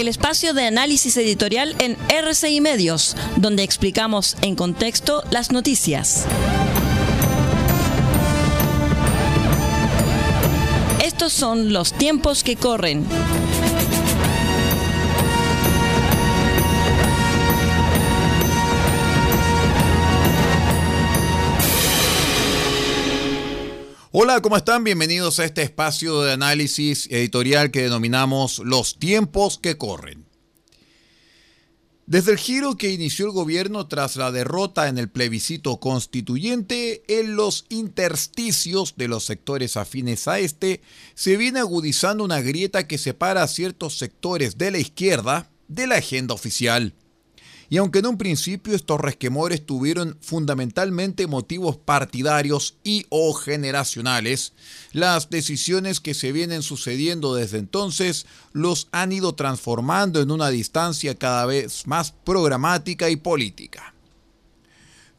[0.00, 6.26] el espacio de análisis editorial en RCI Medios, donde explicamos en contexto las noticias.
[11.04, 13.04] Estos son los tiempos que corren.
[24.12, 24.82] Hola, ¿cómo están?
[24.82, 30.26] Bienvenidos a este espacio de análisis editorial que denominamos Los tiempos que corren.
[32.06, 37.36] Desde el giro que inició el gobierno tras la derrota en el plebiscito constituyente, en
[37.36, 40.80] los intersticios de los sectores afines a este,
[41.14, 45.98] se viene agudizando una grieta que separa a ciertos sectores de la izquierda de la
[45.98, 46.94] agenda oficial.
[47.72, 54.54] Y aunque en un principio estos resquemores tuvieron fundamentalmente motivos partidarios y o generacionales,
[54.92, 61.14] las decisiones que se vienen sucediendo desde entonces los han ido transformando en una distancia
[61.14, 63.69] cada vez más programática y política.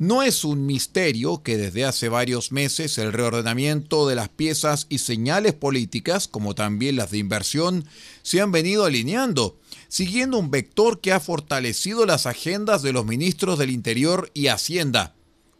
[0.00, 4.96] No es un misterio que desde hace varios meses el reordenamiento de las piezas y
[4.96, 7.84] señales políticas, como también las de inversión,
[8.22, 13.58] se han venido alineando siguiendo un vector que ha fortalecido las agendas de los ministros
[13.58, 15.14] del Interior y Hacienda,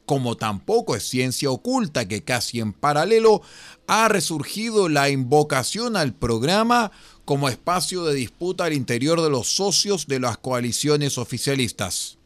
[0.06, 3.42] como tampoco es ciencia oculta que casi en paralelo
[3.88, 6.92] ha resurgido la invocación al programa
[7.27, 12.19] como espacio de disputa al interior de los socios de las coaliciones oficialistas.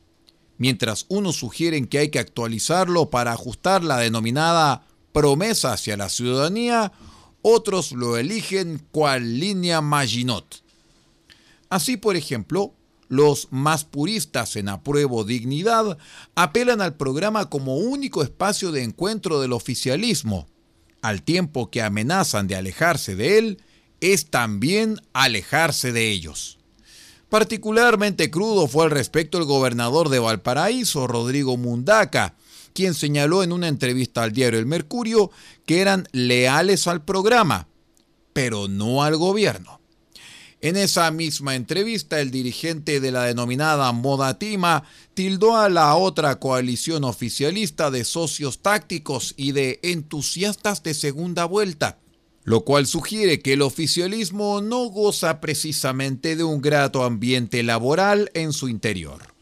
[0.59, 6.93] Mientras unos sugieren que hay que actualizarlo para ajustar la denominada promesa hacia la ciudadanía,
[7.43, 10.63] otros lo eligen cual línea Maginot.
[11.69, 12.75] Así, por ejemplo,
[13.09, 15.99] los más puristas en apruebo dignidad
[16.35, 20.47] apelan al programa como único espacio de encuentro del oficialismo,
[21.03, 23.63] al tiempo que amenazan de alejarse de él,
[24.01, 26.59] es también alejarse de ellos.
[27.35, 32.37] Particularmente crudo fue al respecto el gobernador de Valparaíso, Rodrigo Mundaca,
[32.73, 35.33] quien señaló en una entrevista al diario El Mercurio
[35.67, 37.67] que eran leales al programa,
[38.33, 39.81] pero no al gobierno.
[40.61, 44.85] En esa misma entrevista, el dirigente de la denominada Modatima
[45.15, 51.99] tildó a la otra coalición oficialista de socios tácticos y de entusiastas de segunda vuelta,
[52.45, 58.53] lo cual sugiere que el oficialismo no goza precisamente de un grato ambiente laboral en
[58.53, 59.34] su interior.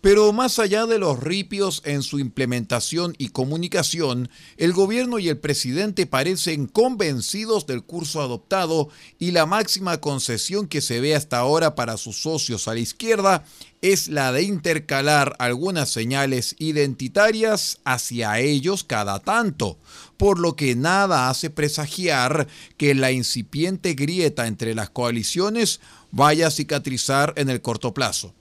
[0.00, 5.38] Pero más allá de los ripios en su implementación y comunicación, el gobierno y el
[5.38, 11.74] presidente parecen convencidos del curso adoptado y la máxima concesión que se ve hasta ahora
[11.74, 13.44] para sus socios a la izquierda
[13.82, 19.78] es la de intercalar algunas señales identitarias hacia ellos cada tanto,
[20.16, 25.80] por lo que nada hace presagiar que la incipiente grieta entre las coaliciones
[26.12, 28.32] vaya a cicatrizar en el corto plazo.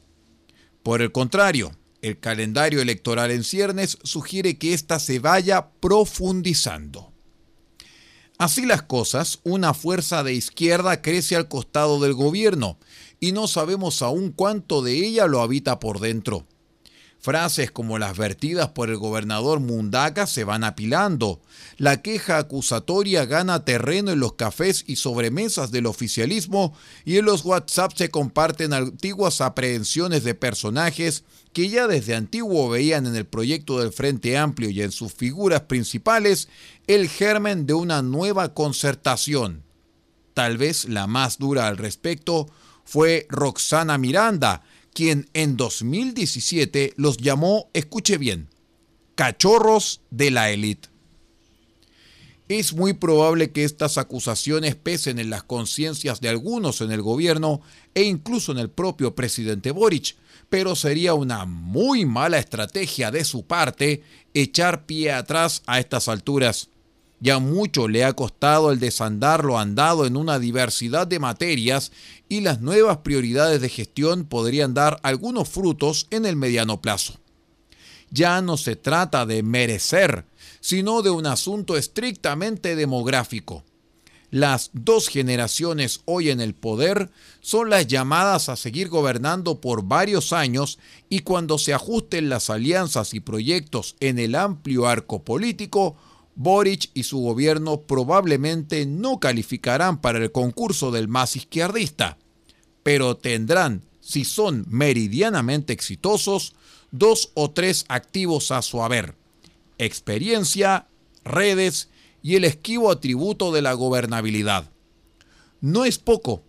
[0.87, 7.11] Por el contrario, el calendario electoral en ciernes sugiere que ésta se vaya profundizando.
[8.37, 12.77] Así las cosas, una fuerza de izquierda crece al costado del gobierno
[13.19, 16.47] y no sabemos aún cuánto de ella lo habita por dentro.
[17.19, 21.41] Frases como las vertidas por el gobernador Mundaca se van apilando.
[21.77, 27.43] La queja acusatoria gana terreno en los cafés y sobremesas del oficialismo y en los
[27.43, 31.23] WhatsApp se comparten antiguas aprehensiones de personajes
[31.53, 35.61] que ya desde antiguo veían en el proyecto del Frente Amplio y en sus figuras
[35.61, 36.49] principales
[36.85, 39.63] el germen de una nueva concertación.
[40.35, 42.47] Tal vez la más dura al respecto
[42.85, 44.61] fue Roxana Miranda,
[44.97, 48.49] quien en 2017 los llamó, escuche bien,
[49.13, 50.89] cachorros de la élite.
[52.47, 57.61] Es muy probable que estas acusaciones pesen en las conciencias de algunos en el gobierno
[57.93, 60.15] e incluso en el propio presidente Boric,
[60.49, 64.01] pero sería una muy mala estrategia de su parte
[64.33, 66.69] echar pie atrás a estas alturas.
[67.19, 71.91] Ya mucho le ha costado el desandar lo andado en una diversidad de materias
[72.29, 77.15] y las nuevas prioridades de gestión podrían dar algunos frutos en el mediano plazo.
[78.11, 80.25] Ya no se trata de merecer,
[80.59, 83.63] sino de un asunto estrictamente demográfico.
[84.29, 87.09] Las dos generaciones hoy en el poder
[87.39, 93.13] son las llamadas a seguir gobernando por varios años y cuando se ajusten las alianzas
[93.13, 95.95] y proyectos en el amplio arco político,
[96.39, 102.19] Boric y su gobierno probablemente no calificarán para el concurso del más izquierdista,
[102.83, 106.53] pero tendrán, si son meridianamente exitosos,
[106.91, 109.15] dos o tres activos a su haber.
[109.79, 110.87] Experiencia,
[111.25, 111.89] redes
[112.21, 114.69] y el esquivo atributo de la gobernabilidad.
[115.59, 116.43] No es poco.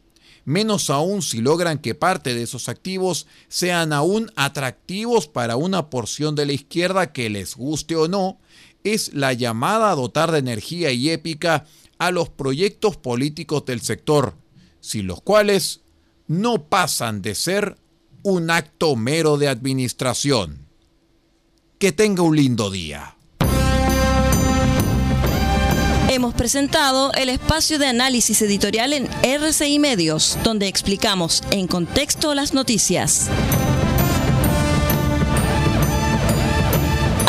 [0.49, 6.35] Menos aún si logran que parte de esos activos sean aún atractivos para una porción
[6.35, 8.39] de la izquierda que les guste o no,
[8.83, 11.67] es la llamada a dotar de energía y épica
[11.99, 14.37] a los proyectos políticos del sector,
[14.81, 15.83] sin los cuales
[16.29, 17.77] no pasan de ser
[18.23, 20.67] un acto mero de administración.
[21.79, 23.18] Que tenga un lindo día.
[26.11, 32.55] Hemos presentado el espacio de análisis editorial en RCI Medios, donde explicamos en contexto las
[32.55, 33.29] noticias.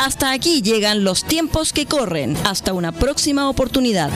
[0.02, 2.38] Hasta aquí llegan los tiempos que corren.
[2.46, 4.12] Hasta una próxima oportunidad.